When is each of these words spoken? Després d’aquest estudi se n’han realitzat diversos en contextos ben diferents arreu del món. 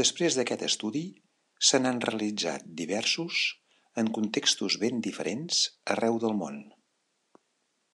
Després 0.00 0.36
d’aquest 0.38 0.62
estudi 0.68 1.02
se 1.70 1.80
n’han 1.82 2.00
realitzat 2.10 2.64
diversos 2.80 3.42
en 4.04 4.10
contextos 4.20 4.80
ben 4.86 5.04
diferents 5.10 5.62
arreu 5.98 6.18
del 6.24 6.36
món. 6.44 6.58